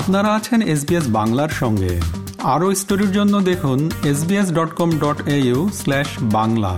আপনারা 0.00 0.30
আছেন 0.34 0.60
এসবিএস 0.62 1.06
বাংলার 1.08 1.48
সঙ্গে। 1.48 1.92
আরও 2.54 2.74
স্টোরির 2.74 3.12
জন্য 3.12 3.34
দেখুন 3.40 3.78
SBS 4.04 4.48
dot 4.52 4.70
com 4.74 4.90
dot 4.98 5.18
AU 5.28 5.70
slash 5.74 6.08
Bangla. 6.36 6.72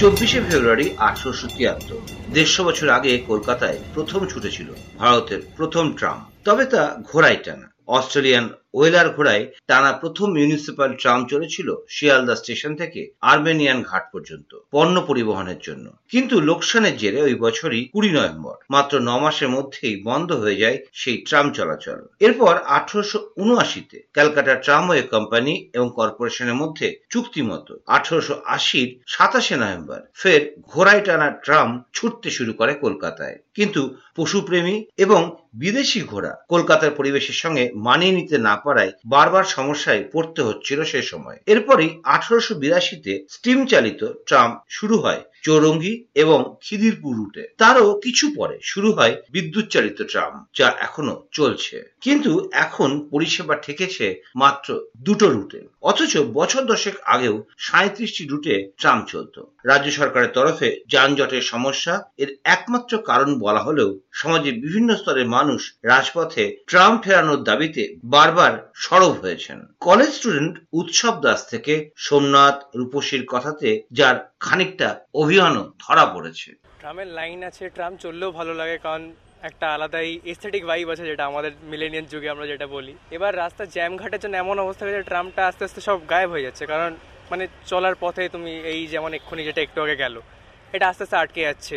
চব্বিশে 0.00 0.40
ফেব্রুয়ারি 0.48 0.86
আঠারোশো 0.98 1.46
তিয়াত্তর 1.56 2.00
দেড়শো 2.32 2.64
বছর 2.64 2.88
আগে 2.88 3.12
কলকাতায় 3.18 3.78
প্রথম 3.94 4.20
ছুটেছিল 4.26 4.68
ভারতের 4.98 5.40
প্রথম 5.56 5.84
ট্রাম। 5.92 6.18
তবে 6.44 6.64
তা 6.64 6.82
ঘোড়ায় 7.12 7.40
টানা। 7.44 7.66
অস্ট্রেলিয়ান 7.86 8.48
ওয়েলার 8.76 9.08
ঘোড়ায় 9.08 9.44
টানা 9.66 9.92
প্রথম 9.92 10.28
মিউনিসিপাল 10.32 10.90
ট্রাম 10.94 11.20
চলেছিল 11.26 11.68
শিয়ালদা 11.88 12.34
স্টেশন 12.36 12.72
থেকে 12.76 13.00
আর্মেনিয়ান 13.20 13.78
ঘাট 13.82 14.04
পর্যন্ত 14.12 14.50
পণ্য 14.70 14.96
পরিবহনের 15.00 15.60
জন্য। 15.62 15.86
কিন্তু 16.10 16.34
লোকসানের 16.40 16.96
জেরে 16.96 17.20
ওই 17.22 17.34
বছরই 17.34 17.82
কুড়ি 17.92 18.10
নভেম্বর, 18.10 18.56
মাত্র 18.70 18.94
ন 18.98 19.10
মাসের 19.18 19.48
মধ্যেই 19.48 19.96
বন্ধ 20.04 20.32
হয়ে 20.32 20.56
যায় 20.56 20.78
সেই 20.92 21.18
ট্রাম 21.28 21.46
চলাচল। 21.52 21.98
এরপর 22.20 22.54
আঠারোশো 22.76 23.18
উনআশিতে 23.36 23.98
ক্যালকাটা 24.12 24.54
ট্রামওয়ে 24.54 25.02
কোম্পানি 25.02 25.70
এবং 25.72 25.88
কর্পোরেশনের 25.94 26.54
মধ্যে 26.54 26.86
চুক্তি 27.10 27.42
মতো 27.42 27.72
আঠারোশো 27.86 28.34
আশির 28.44 28.88
সাতাশে 29.06 29.56
নভেম্বর 29.56 30.00
ফের 30.14 30.40
ঘোড়ায় 30.62 31.02
টানা 31.04 31.30
ট্রাম 31.30 31.68
ছুটতে 31.92 32.28
শুরু 32.30 32.52
করে 32.52 32.72
কলকাতায়। 32.74 33.38
কিন্তু 33.54 33.82
পশুপ্রেমী 34.16 34.76
এবং 34.96 35.20
বিদেশি 35.54 36.00
ঘোড়া 36.00 36.32
কলকাতার 36.48 36.90
পরিবেশের 36.90 37.34
সঙ্গে 37.34 37.64
মানিয়ে 37.74 38.12
নিতে 38.12 38.38
না 38.38 38.54
পারায় 38.66 38.92
বারবার 39.06 39.44
সমস্যায় 39.56 40.02
পড়তে 40.12 40.40
হচ্ছিল 40.42 40.78
সে 40.82 41.00
সময়। 41.02 41.38
এরপরই 41.46 41.88
আঠারোশো 42.06 42.54
বিরাশিতে 42.54 43.12
স্টিম 43.30 43.58
চালিত 43.66 44.00
ট্রাম 44.26 44.50
শুরু 44.68 44.96
হয়। 44.98 45.22
চৌরঙ্গি 45.42 46.04
এবং 46.14 46.56
খিদিরপুর 46.62 47.16
রুটে। 47.16 47.48
তারও 47.58 48.00
কিছু 48.04 48.32
পরে 48.36 48.58
শুরু 48.62 48.92
হয় 48.92 49.16
বিদ্যুৎ 49.30 49.68
চালিত 49.68 50.02
ট্রাম, 50.02 50.46
যা 50.56 50.72
এখনও 50.80 51.26
চলছে। 51.32 51.94
কিন্তু 52.00 52.50
এখন 52.52 53.08
পরিষেবা 53.10 53.54
ঠেকেছে 53.54 54.22
মাত্র 54.36 54.80
দুটো 54.96 55.28
রুটে। 55.28 55.68
অথচ 55.82 56.16
বছর 56.16 56.62
দশেক 56.62 56.94
আগেও 57.04 57.44
সাঁত্রিশটি 57.58 58.24
রুটে 58.24 58.72
ট্রাম 58.76 59.04
চলত। 59.08 59.42
রাজ্য 59.64 59.90
সরকারের 59.90 60.28
তরফে 60.28 60.80
যানজটের 60.88 61.42
সমস্যা 61.42 62.02
এর 62.16 62.36
একমাত্র 62.44 62.98
কারণ 62.98 63.38
বলা 63.38 63.60
হলেও 63.60 63.98
সমাজের 64.12 64.54
বিভিন্ন 64.54 64.96
স্তরের 64.96 65.28
মানুষ 65.28 65.74
রাজপথে 65.82 66.56
ট্রাম 66.66 66.98
ফেরানোর 66.98 67.44
দাবিতে 67.44 67.96
বারবার 68.04 68.70
সরব 68.74 69.12
হয়েছেন। 69.20 69.66
কলেজ 69.80 70.08
স্টুডেন্ট 70.08 70.58
উৎসব 70.72 71.20
দাস 71.20 71.46
থেকে 71.48 71.90
সোমনাথ 71.96 72.62
রূপসীর 72.76 73.24
কথাতে 73.26 73.82
যার 73.92 74.32
খানিকটা 74.40 75.00
অভিয়ানও 75.26 75.62
ধরা 75.84 76.04
পড়েছে। 76.14 76.50
ট্রামের 76.80 77.08
লাইন 77.18 77.40
আছে, 77.50 77.64
ট্রাম 77.76 77.92
চললেও 78.04 78.30
ভালো 78.38 78.52
লাগে, 78.60 78.76
কারণ 78.84 79.02
একটা 79.48 79.66
আলাদাই 79.74 80.10
এস্থেটিক 80.32 80.62
ভাইব 80.70 80.86
আছে 80.94 81.04
যেটা 81.10 81.24
আমাদের 81.30 81.52
মিলেনিয়ান 81.72 82.06
যুগে 82.12 82.28
আমরা 82.34 82.46
যেটা 82.52 82.66
বলি। 82.76 82.92
এবার 83.16 83.32
রাস্তা 83.42 83.62
জ্যাম 83.74 83.92
ঘাটের 84.00 84.20
জন্য 84.22 84.34
এমন 84.44 84.56
অবস্থা 84.64 84.82
হয়েছে, 84.84 85.02
ট্রামটা 85.10 85.42
আস্তে 85.50 85.62
আস্তে 85.68 85.80
সব 85.88 85.98
গায়েব 86.12 86.30
হয়ে 86.34 86.46
যাচ্ছে। 86.46 86.64
কারণ 86.72 86.90
মানে 87.30 87.44
চলার 87.70 87.96
পথে 88.02 88.22
তুমি 88.34 88.52
এই 88.72 88.80
যেমন 88.94 89.10
এক্ষুনি 89.18 89.42
যেটা 89.48 89.60
একটু 89.66 89.78
আগে 89.84 89.96
গেল, 90.02 90.14
এটা 90.74 90.84
আস্তে 90.90 91.02
আস্তে 91.06 91.16
আটকে 91.22 91.40
যাচ্ছে। 91.48 91.76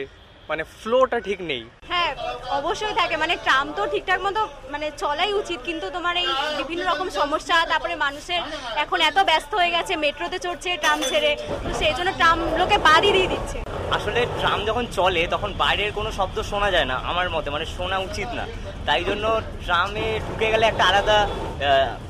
মানে 0.50 0.64
ফ্লোটা 0.80 1.18
ঠিক 1.28 1.40
নেই। 1.52 1.64
হ্যাঁ 1.92 2.12
অবশ্যই 2.60 2.96
থাকে। 3.00 3.16
মানে 3.24 3.34
ট্রাম 3.46 3.66
তো 3.78 3.82
ঠিকঠাক 3.94 4.20
মতো 4.28 4.42
মানে 4.74 4.88
চলাই 5.02 5.32
উচিত 5.42 5.60
কিন্তু 5.68 5.86
তোমার 5.96 6.16
এই 6.24 6.30
বিভিন্ন 6.60 6.84
রকম 6.92 7.08
সমস্যা 7.20 7.56
তারপরে 7.72 7.96
মানুষের 8.06 8.42
এখন 8.84 9.00
এত 9.10 9.18
ব্যস্ত 9.30 9.52
হয়ে 9.60 9.76
গেছে 9.76 9.94
মেট্রোতে 10.04 10.38
চড়ছে 10.46 10.70
ট্রাম 10.84 11.00
ছেড়ে 11.10 11.32
তো 11.64 11.70
সেই 11.80 11.94
জন্য 11.98 12.10
ট্রাম 12.20 12.38
লোকে 12.60 12.78
বাদই 12.88 13.12
দিয়ে 13.16 13.32
দিচ্ছে। 13.34 13.58
আসলে 13.98 14.20
ট্রাম 14.40 14.60
যখন 14.70 14.86
চলে 14.98 15.22
তখন 15.34 15.50
বাইরের 15.62 15.92
কোনো 15.98 16.10
শব্দ 16.20 16.38
শোনা 16.52 16.70
যায় 16.76 16.88
না 16.92 16.98
আমার 17.12 17.28
মতে। 17.36 17.48
মানে 17.56 17.66
শোনা 17.76 17.98
উচিত 18.08 18.30
না। 18.40 18.44
তাই 18.90 19.04
জন্য 19.04 19.42
ট্রামে 19.66 20.20
ঢুকে 20.28 20.52
গেলে 20.52 20.66
একটা 20.66 20.84
আলাদা 20.86 21.30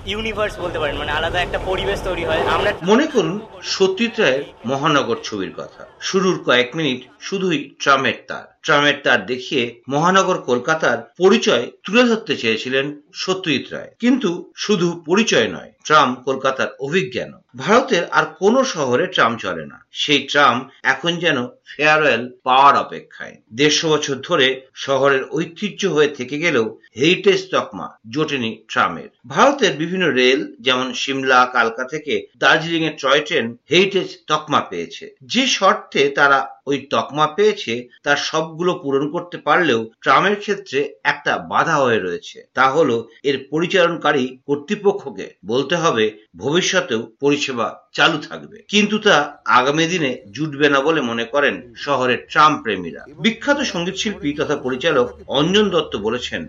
ইউনিভার্স 0.06 0.60
বলতে 0.60 0.80
পারেন 0.80 0.98
মানে 0.98 1.12
আলাদা 1.12 1.42
একটা 1.42 1.60
পরিবেশ 1.66 2.02
তৈরি 2.04 2.26
হয়। 2.26 2.42
আমরা 2.48 2.74
মনে 2.84 3.08
করুন, 3.08 3.40
সত্যজিৎ 3.62 4.20
রায়ের 4.20 4.44
মহানগর 4.66 5.18
ছবির 5.24 5.52
কথা। 5.58 5.86
শুরুর 6.02 6.44
কয়েক 6.46 6.76
মিনিট 6.76 7.02
শুধুই 7.20 7.76
ট্রামের 7.80 8.14
তার। 8.28 8.60
ট্রামের 8.62 8.94
তার 9.04 9.26
দেখিয়ে 9.26 9.82
মহানগর 9.90 10.38
কলকাতার 10.42 10.98
পরিচয় 11.18 11.72
তুলে 11.84 12.04
ধরতে 12.04 12.38
চেয়েছিলেন 12.38 13.02
সত্যজিৎ 13.14 13.74
রায়। 13.74 13.92
কিন্তু 14.00 14.52
শুধু 14.56 15.04
পরিচয় 15.06 15.48
নয়, 15.48 15.72
ট্রাম 15.84 16.16
কলকাতার 16.16 16.68
অভিজ্ঞান 16.80 17.32
ভারতের 17.58 18.04
আর 18.12 18.26
কোন 18.26 18.64
শহরে 18.64 19.08
ট্রাম 19.08 19.38
চলে 19.38 19.66
না। 19.66 19.86
সেই 19.92 20.20
ট্রাম 20.20 20.70
এখন 20.84 21.12
যেন 21.16 21.48
ফেয়ারওয়েল 21.48 22.32
পাওয়ার 22.44 22.76
অপেক্ষায়। 22.78 23.36
দেড়শো 23.54 23.90
বছর 23.90 24.16
ধরে 24.16 24.62
শহরের 24.74 25.24
ঐতিহ্য 25.32 25.88
হয়ে 25.88 26.08
থেকে 26.08 26.40
গেলেও 26.40 26.69
হেরিটেজ 26.98 27.40
তকমা 27.52 27.88
জোটেনি 28.10 28.52
ট্রামের 28.68 29.10
ভারতের 29.28 29.74
বিভিন্ন 29.78 30.06
রেল, 30.10 30.42
যেমন 30.60 30.88
সিমলা, 30.94 31.40
কালকা 31.54 31.84
থেকে 31.84 32.14
দার্জিলিং 32.38 32.84
এর 32.84 32.96
টয় 33.02 33.22
ট্রেন 33.22 33.46
হেরিটেজ 33.72 34.10
তকমা 34.28 34.62
পেয়েছে। 34.62 35.06
যে 35.24 35.44
শর্তে 35.48 36.10
তারা 36.10 36.40
ওই 36.70 36.78
তকমা 36.94 37.26
পেয়েছে, 37.38 37.74
তার 38.06 38.20
সবগুলো 38.30 38.72
পূরণ 38.84 39.06
করতে 39.16 39.38
পারলেও 39.48 39.82
ট্রামের 40.04 40.36
ক্ষেত্রে 40.44 40.80
একটা 41.04 41.32
বাধা 41.52 41.76
হয়ে 41.84 42.00
রয়েছে। 42.00 42.38
তা 42.58 42.66
হলো, 42.70 42.96
এর 43.30 43.38
পরিচালনকারী 43.52 44.26
কর্তৃপক্ষকে 44.48 45.26
বলতে 45.46 45.76
হবে, 45.84 46.06
ভবিষ্যতেও 46.44 47.02
পরিষেবা 47.24 47.68
চালু 47.98 48.18
থাকবে। 48.30 48.58
কিন্তু 48.74 48.96
তা 49.06 49.16
আগামী 49.60 49.86
দিনে 49.94 50.12
জুটবে 50.36 50.68
না 50.70 50.80
বলে 50.88 51.02
মনে 51.02 51.26
করেন 51.34 51.56
শহরের 51.86 52.20
ট্রাম 52.32 52.52
প্রেমীরা। 52.64 53.02
বিখ্যাত 53.24 53.60
সংগীত 53.74 53.96
শিল্পী 54.02 54.30
তথা 54.40 54.56
পরিচালক 54.66 55.08
অঞ্জন 55.40 55.66
দত্ত 55.74 55.94
বলেছেন, 56.08 56.42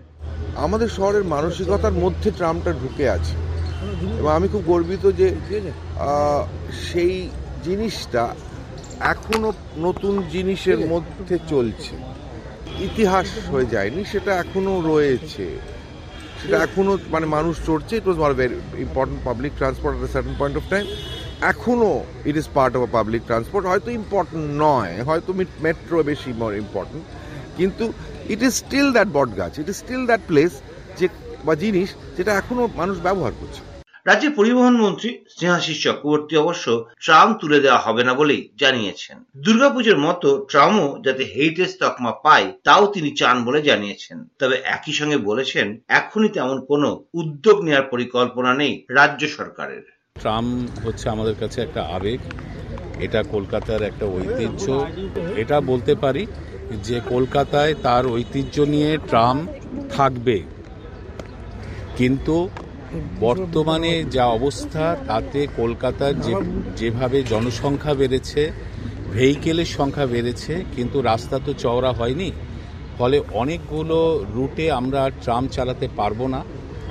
আমাদের 0.65 0.89
শহরের 0.97 1.25
মানসিকতার 1.33 1.95
মধ্যে 2.03 2.29
ট্রামটা 2.39 2.71
ঢুকে 2.81 3.05
আছে। 3.17 3.35
এবং 4.19 4.31
আমি 4.37 4.47
খুব 4.53 4.63
গর্বিত 4.71 5.03
যে 5.19 5.27
সেই 6.87 7.15
জিনিসটা 7.65 8.23
এখনও 9.13 9.51
নতুন 9.85 10.13
জিনিসের 10.33 10.79
মধ্যে 10.91 11.35
চলছে। 11.51 11.95
ইতিহাস 12.87 13.27
হয়ে 13.51 13.71
যায়নি 13.73 14.01
সেটা 14.11 14.31
এখনও 14.43 14.75
রয়েছে। 14.91 15.45
সেটা 16.39 16.57
এখনও 16.67 16.93
মানে 17.13 17.25
মানুষ 17.35 17.55
চড়ছে 17.67 17.93
it 17.97 18.05
was 18.07 18.17
not 18.23 18.33
very 18.41 18.55
important 18.85 19.19
public 19.27 19.51
transport 19.59 19.93
at 19.95 20.11
certain 20.15 20.35
point 20.39 20.55
of 20.59 20.65
time 20.73 20.85
এখনও 21.51 21.93
it 22.29 22.35
is 22.41 22.47
part 22.57 22.73
of 22.77 22.81
public 22.97 23.21
transport 23.29 23.63
হয়তো 23.71 23.89
ইম্পর্টেন্ট 24.01 24.45
নয় 24.65 24.93
হয়তো 25.09 25.29
মেট্রো 25.65 25.97
বেশি 26.11 26.29
মোর 26.41 26.51
ইম্পর্টেন্ট 26.63 27.03
কিন্তু 27.57 27.85
ইট 28.33 28.39
ইজ 28.47 28.53
স্টিল 28.63 28.87
দ্যাট 28.97 29.09
বট 29.17 29.29
গাছ 29.39 29.53
it 29.61 29.67
is 29.71 29.77
still 29.83 30.03
that 30.09 30.21
place 30.29 30.51
যে 30.99 31.05
বা 31.45 31.53
জিনিস 31.63 31.89
যেটা 32.17 32.31
এখনও 32.41 32.65
মানুষ 32.81 32.97
ব্যবহার 33.07 33.33
করছে। 33.39 33.61
রাজ্যের 34.05 34.31
পরিবহন 34.31 34.75
মন্ত্রী 34.81 35.09
স্নেহাশিস 35.29 35.83
চক্রবর্তী 35.83 36.35
অবশ্য 36.37 36.85
ট্রাম 36.99 37.33
তুলে 37.33 37.59
দেওয়া 37.59 37.79
হবে 37.79 38.03
না 38.03 38.13
বলেই 38.13 38.49
জানিয়েছেন। 38.57 39.17
দুর্গাপুজোর 39.37 39.97
মতো 39.97 40.45
ট্রামও 40.49 41.01
যাতে 41.05 41.23
হেরিটেজ 41.23 41.77
তকমা 41.79 42.11
পায়, 42.11 42.51
তাও 42.63 42.87
তিনি 42.87 43.09
চান 43.15 43.45
বলে 43.45 43.61
জানিয়েছেন। 43.61 44.27
তবে 44.39 44.55
একই 44.65 44.91
সঙ্গে 44.91 45.17
বলেছেন, 45.17 45.79
এখনই 45.87 46.29
তেমন 46.29 46.65
কোনো 46.65 47.03
উদ্যোগ 47.13 47.61
নেওয়ার 47.61 47.83
পরিকল্পনা 47.83 48.53
নেই 48.53 48.85
রাজ্য 48.89 49.27
সরকারের। 49.27 49.83
ট্রাম 50.19 50.67
হচ্ছে 50.85 51.09
আমাদের 51.09 51.35
কাছে 51.39 51.61
একটা 51.61 51.81
আবেগ, 51.83 52.19
এটা 52.99 53.23
কলকাতার 53.23 53.81
একটা 53.81 54.05
ঐতিহ্য। 54.05 54.65
এটা 55.35 55.61
বলতে 55.61 55.95
পারি 55.95 56.25
যে 56.83 57.01
কলকাতায় 57.09 57.73
তার 57.83 58.07
ঐতিহ্য 58.07 58.61
নিয়ে 58.61 58.97
ট্রাম 59.09 59.47
থাকবে। 59.89 60.37
কিন্তু 61.97 62.49
বর্তমানে 63.19 64.05
যা 64.15 64.25
অবস্থা, 64.25 64.97
তাতে 65.07 65.47
কলকাতার 65.57 66.13
যে, 66.21 66.33
যেভাবে 66.75 67.23
জনসংখ্যা 67.23 67.93
বেড়েছে, 67.93 68.51
ভেহিকেলের 69.13 69.65
সংখ্যা 69.65 70.05
বেড়েছে, 70.05 70.63
কিন্তু 70.75 71.01
রাস্তা 71.01 71.39
তো 71.45 71.53
চওড়া 71.53 71.91
হয়নি। 71.91 72.31
ফলে 72.97 73.21
অনেকগুলো 73.33 74.25
রুটে 74.35 74.71
আমরা 74.71 75.09
ট্রাম 75.23 75.47
চালাতে 75.47 75.87
পারব 75.95 76.27
না, 76.27 76.41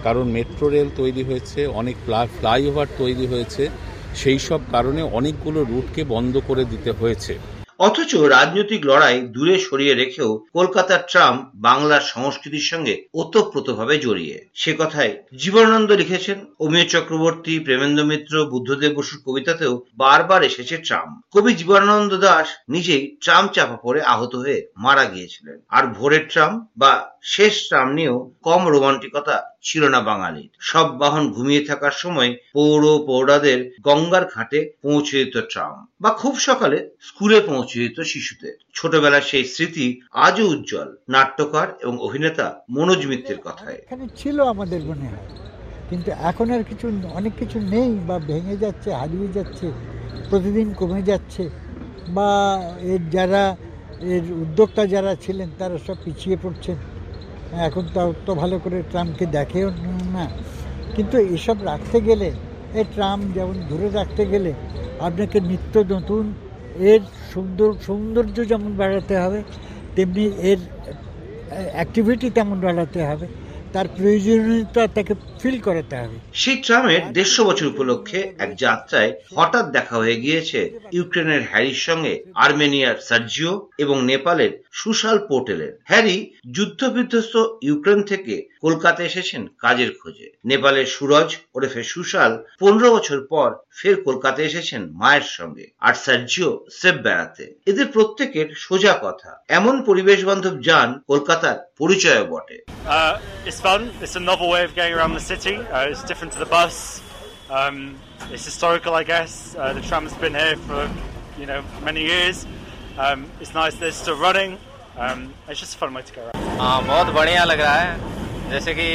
কারণ 0.02 0.24
মেট্রো 0.30 0.68
রেল 0.68 0.88
তৈরি 0.96 1.22
হয়েছে, 1.24 1.66
অনেক 1.66 1.96
ফ্লাইওভার 2.38 2.86
তৈরি 2.98 3.26
হয়েছে, 3.26 3.68
সেই 4.14 4.38
সব 4.38 4.60
কারণে 4.70 5.02
অনেকগুলো 5.02 5.64
রুটকে 5.64 6.04
বন্ধ 6.04 6.40
করে 6.48 6.64
দিতে 6.64 6.90
হয়েছে। 6.90 7.59
অথচ 7.80 8.14
রাজনৈতিক 8.14 8.80
লড়াই 8.86 9.20
দূরে 9.20 9.58
সরিয়ে 9.58 9.94
রেখেও 9.94 10.46
কলকাতার 10.52 11.02
ট্রাম 11.08 11.50
বাংলার 11.54 12.00
সংস্কৃতির 12.00 12.68
সঙ্গে 12.70 12.94
ওতপ্রোতভাবে 13.14 13.98
জড়িয়ে। 13.98 14.36
সে 14.54 14.72
কথায় 14.78 15.12
জীবনানন্দ 15.36 15.92
লিখেছেন, 15.92 16.38
অমিয় 16.60 16.86
চক্রবর্তী, 16.88 17.58
প্রেমেন্দ্র 17.58 18.04
মিত্র, 18.04 18.34
বুদ্ধদেব 18.44 18.92
বসুর 18.96 19.20
কবিতাতেও 19.26 19.84
বারবার 19.96 20.42
এসেছে 20.42 20.76
ট্রাম 20.76 21.08
কবি 21.32 21.54
জীবনানন্দ 21.54 22.12
দাস 22.16 22.48
নিজেই 22.68 23.16
ট্রাম 23.20 23.48
চাপা 23.48 23.76
পড়ে 23.82 24.02
আহত 24.02 24.34
হয়ে 24.34 24.66
মারা 24.76 25.04
গিয়েছিলেন। 25.04 25.58
আর 25.68 25.86
ভোরের 25.86 26.24
ট্রাম 26.28 26.66
বা 26.76 26.92
শেষ 27.24 27.54
ট্রাম 27.68 27.88
নিয়েও 27.96 28.16
কম 28.46 28.62
রোমান্টিকতা 28.74 29.36
ছিল 29.68 29.82
না 29.94 30.00
বাঙালির। 30.08 30.50
সব 30.70 30.86
বাহন 31.00 31.24
ঘুমিয়ে 31.36 31.62
থাকার 31.68 31.94
সময় 32.02 32.30
পৌর 32.56 32.82
পৌরাদের 33.08 33.58
গঙ্গার 33.86 34.24
ঘাটে 34.34 34.58
পৌঁছে 34.84 35.14
দিত 35.20 35.36
ট্রাম 35.52 35.74
বা 36.02 36.10
খুব 36.20 36.34
সকালে 36.48 36.78
স্কুলে 37.08 37.38
পৌঁছে 37.50 37.76
দিত 37.82 37.98
শিশুদের। 38.12 38.54
ছোটবেলার 38.76 39.24
সেই 39.30 39.44
স্মৃতি 39.52 39.86
আজও 40.26 40.46
উজ্জ্বল, 40.54 40.88
নাট্যকার 41.14 41.68
এবং 41.82 41.94
অভিনেতা 42.06 42.46
মনোজ 42.76 43.00
মিত্রের 43.10 43.40
কথায়। 43.46 43.78
এখানে 43.84 44.04
ছিল 44.20 44.36
আমাদের 44.54 44.80
মনে 44.90 45.06
হয়, 45.12 45.26
কিন্তু 45.90 46.10
এখন 46.30 46.46
আর 46.54 46.62
কিছু, 46.70 46.86
অনেক 47.18 47.34
কিছু 47.40 47.58
নেই 47.74 47.90
বা 48.08 48.16
ভেঙে 48.28 48.56
যাচ্ছে, 48.64 48.88
হারিয়ে 49.00 49.28
যাচ্ছে, 49.36 49.66
প্রতিদিন 50.30 50.68
কমে 50.80 51.00
যাচ্ছে 51.10 51.42
বা 52.16 52.30
এর 52.92 53.02
যারা, 53.16 53.42
এর 54.14 54.24
উদ্যোক্তা 54.44 54.82
যারা 54.94 55.12
ছিলেন 55.24 55.48
তারা 55.60 55.76
সব 55.86 55.96
পিছিয়ে 56.04 56.36
পড়ছেন। 56.44 56.78
এখন 57.66 57.84
তাও 57.94 58.10
তো 58.26 58.32
ভালো 58.34 58.56
করে 58.58 58.82
ট্রাম্পকে 58.90 59.26
দেখেও 59.26 59.68
না। 60.16 60.24
কিন্তু 60.96 61.16
এসব 61.36 61.56
রাখতে 61.64 61.98
গেলে, 62.00 62.28
এই 62.78 62.84
ট্রাম্প 62.94 63.22
যেমন 63.36 63.56
ধরে 63.70 63.88
রাখতে 63.90 64.22
গেলে, 64.26 64.50
আপনাকে 65.06 65.38
নিত্য 65.40 65.74
নতুন, 65.94 66.24
এর 66.90 67.02
সুন্দর, 67.32 67.70
সৌন্দর্য 67.86 68.36
যেমন 68.52 68.70
বাড়াতে 68.76 69.14
হবে, 69.18 69.40
তেমনি 69.94 70.24
এর 70.50 70.60
অ্যাক্টিভিটি 71.76 72.30
তেমন 72.30 72.56
বাড়াতে 72.60 73.00
হবে। 73.06 73.26
তার 73.72 73.88
প্রয়োজনীয়তা 73.88 74.86
তাকে 74.86 75.14
ফিল 75.42 75.60
করাতে 75.60 75.96
হবে। 75.96 76.16
সেই 76.34 76.56
ট্রামের 76.56 77.12
দেড়শো 77.12 77.44
বছর 77.44 77.66
উপলক্ষে 77.66 78.32
এক 78.38 78.56
যাত্রায় 78.56 79.12
হঠাৎ 79.36 79.70
দেখা 79.70 79.96
হয়ে 79.96 80.16
গিয়েছে 80.16 80.78
ইউক্রেনের 80.92 81.42
হ্যারির 81.50 81.74
সঙ্গে 81.74 82.24
আর্মেনিয়ার 82.34 82.96
সার্জিও 83.08 83.70
এবং 83.78 84.04
নেপালের 84.04 84.62
সুশাল 84.72 85.18
পোর্টেলের। 85.28 85.80
হ্যারি 85.84 86.34
যুদ্ধ 86.52 86.84
বিধ্বস্ত 86.84 87.34
ইউক্রেন 87.62 88.02
থেকে 88.02 88.48
কলকাতা 88.60 89.02
এসেছেন 89.02 89.46
কাজের 89.58 89.90
খোঁজে। 90.02 90.32
নেপালের 90.44 90.86
সুরজ 90.86 91.36
ওরফে 91.54 91.82
সুশাল 91.82 92.44
পনেরো 92.60 92.88
বছর 92.96 93.26
পর 93.30 93.54
ফের 93.70 94.02
কলকাতা 94.02 94.42
এসেছেন 94.42 94.90
মায়ের 94.92 95.26
সঙ্গে 95.28 95.66
আর 95.80 95.94
সার্জিও 95.94 96.66
সেব 96.70 96.94
বেড়াতে। 96.94 97.54
এদের 97.66 97.86
প্রত্যেকের 97.86 98.46
সোজা 98.56 98.98
কথা 99.02 99.30
এমন 99.48 99.82
পরিবেশ 99.82 100.24
বান্ধব 100.24 100.54
যান 100.62 101.00
কলকাতার 101.06 101.70
পরিচয় 101.78 102.24
বটে। 102.24 102.58
Uh, 102.86 103.18
fun. 103.60 103.90
It's 104.00 104.16
a 104.16 104.20
novel 104.20 104.48
way 104.48 104.64
of 104.64 104.74
getting 104.74 104.94
around 104.94 105.12
the 105.14 105.20
city. 105.20 105.56
Uh, 105.56 105.86
it's 105.90 106.02
different 106.04 106.32
to 106.32 106.38
the 106.38 106.46
bus. 106.46 107.02
Um, 107.50 107.98
it's 108.30 108.44
historical, 108.44 108.94
I 108.94 109.04
guess. 109.04 109.54
Uh, 109.54 109.72
the 109.72 109.82
tram's 109.82 110.14
been 110.14 110.34
here 110.34 110.56
for 110.56 110.88
you 111.38 111.46
know 111.46 111.62
many 111.84 112.02
years. 112.02 112.46
Um, 112.98 113.26
it's 113.40 113.54
nice 113.54 113.74
that 113.76 113.88
it's 113.88 113.96
still 113.96 114.16
running. 114.18 114.58
Um, 114.96 115.34
it's 115.48 115.60
just 115.60 115.74
a 115.74 115.78
fun 115.78 115.92
way 115.94 116.02
to 116.02 116.12
get 116.14 116.24
around. 116.24 116.58
हाँ 116.60 116.82
बहुत 116.86 117.12
बढ़िया 117.14 117.44
लग 117.44 117.60
रहा 117.60 117.74
है 117.80 118.50
जैसे 118.50 118.74
कि 118.74 118.88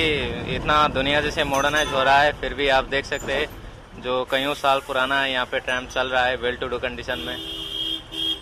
इतना 0.56 0.88
दुनिया 0.94 1.22
जैसे 1.22 1.44
मॉडर्नाइज 1.44 1.94
हो 1.94 2.04
रहा 2.04 2.22
है 2.22 2.32
फिर 2.42 2.54
भी 2.54 2.68
आप 2.78 2.86
देख 2.96 3.06
सकते 3.06 3.34
हैं 3.34 4.02
जो 4.04 4.24
कईयों 4.32 4.54
साल 4.54 4.80
पुराना 4.88 5.22
है 5.22 5.32
यहाँ 5.32 5.46
पे 5.52 5.60
ट्रैम 5.68 5.86
चल 5.94 6.10
रहा 6.10 6.26
है 6.26 6.36
वेल 6.38 6.56
टू 6.62 6.68
डू 6.68 6.78
कंडीशन 6.80 7.20
में 7.28 7.38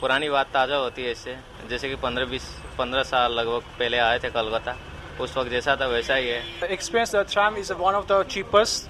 पुरानी 0.01 0.29
बात 0.29 0.47
ताज़ा 0.53 0.75
होती 0.75 1.03
है 1.03 1.11
इससे 1.11 1.37
जैसे 1.69 1.89
कि 1.89 1.95
पंद्रह 2.07 2.25
बीस 2.31 2.49
पंद्रह 2.77 3.03
साल 3.11 3.33
लगभग 3.39 3.77
पहले 3.79 3.97
आए 4.07 4.19
थे 4.19 4.29
Kolkata 4.29 4.75
उस 5.20 5.36
वक्त 5.36 5.50
जैसा 5.50 5.76
था 5.80 5.86
वैसा 5.86 6.14
ही 6.14 6.28
है 6.28 6.42
The 6.60 6.72
experience 6.76 7.12
the 7.16 7.25
tram 7.34 7.56
is 7.62 7.70
one 7.82 7.94
of 8.00 8.06
the 8.12 8.22
cheapest 8.34 8.88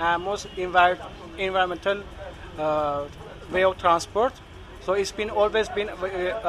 and 0.00 0.22
most 0.24 0.46
envir- 0.56 0.98
environmental 1.38 2.02
uh, 2.58 3.04
way 3.52 3.64
of 3.64 3.76
transport. 3.78 4.32
So 4.86 4.94
it's 4.94 5.12
been 5.12 5.30
always 5.30 5.68
been 5.68 5.88
uh, 5.88 5.92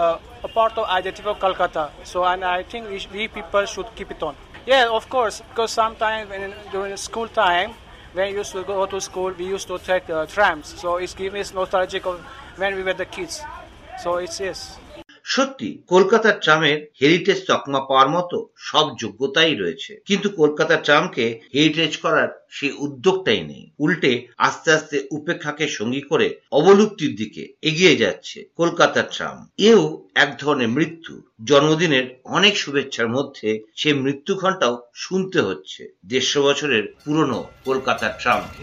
uh, 0.04 0.20
a 0.44 0.48
part 0.48 0.78
of 0.78 0.88
identity 0.98 1.28
of 1.28 1.40
Calcutta. 1.40 1.90
So 2.04 2.24
and 2.24 2.46
I 2.46 2.64
think 2.64 2.90
we, 2.90 3.00
sh- 3.00 3.10
we 3.14 3.28
people 3.28 3.66
should 3.66 3.94
keep 3.96 4.12
it 4.12 4.24
on. 4.24 4.36
Yeah, 4.66 4.90
of 4.90 5.10
course, 5.10 5.42
because 5.50 5.72
sometimes 5.72 6.30
when, 6.30 6.54
during 6.72 6.96
school 6.98 7.28
time, 7.28 7.74
when 8.14 8.32
we 8.32 8.38
used 8.38 8.52
to 8.54 8.64
go 8.64 8.86
to 8.86 9.02
school, 9.02 9.32
we 9.38 9.46
used 9.46 9.68
to 9.68 9.78
take 9.80 10.10
uh, 10.10 10.26
trams. 10.26 10.68
So 10.80 10.98
it's 10.98 11.14
giving 11.14 11.42
us 11.42 11.54
nostalgic 11.54 12.06
of 12.06 12.20
when 12.58 12.76
we 12.76 12.84
were 12.84 12.94
the 12.94 13.06
kids. 13.06 13.42
So 14.04 14.18
it's 14.18 14.40
yes. 14.40 14.78
সত্যি, 15.35 15.71
কলকাতার 15.87 16.37
ট্রামের 16.43 16.79
heritage 17.03 17.39
তকমা 17.49 17.81
পাওয়ার 17.81 18.09
মতো 18.09 18.37
সব 18.69 18.87
যোগ্যতাই 19.01 19.55
রয়েছে। 19.55 19.93
কিন্তু 20.07 20.29
কলকাতার 20.41 20.81
ট্রামকে 20.83 21.25
heritage 21.55 21.93
করার 21.97 22.29
সেই 22.51 22.73
উদ্যোগটাই 22.79 23.43
নেই। 23.45 23.65
উল্টে 23.79 24.13
আস্তে 24.39 24.69
আস্তে 24.73 24.97
উপেক্ষাকে 25.11 25.65
সঙ্গী 25.69 26.03
করে 26.11 26.27
অবলুপ্তির 26.53 27.13
দিকে 27.17 27.43
এগিয়ে 27.63 27.95
যাচ্ছে 27.97 28.39
কলকাতার 28.57 29.07
ট্রাম। 29.13 29.37
এও 29.71 29.83
এক 30.15 30.31
ধরনের 30.39 30.69
মৃত্যু। 30.69 31.15
জন্মদিনের 31.45 32.07
অনেক 32.37 32.55
শুভেচ্ছার 32.57 33.09
মধ্যে 33.09 33.49
সে 33.77 33.91
মৃত্যু 34.05 34.33
ঘণ্টাও 34.35 34.75
শুনতে 34.95 35.39
হচ্ছে 35.41 35.83
দেড়শো 36.07 36.41
বছরের 36.43 36.85
পুরনো 37.05 37.39
কলকাতার 37.65 38.13
ট্রামকে। 38.21 38.63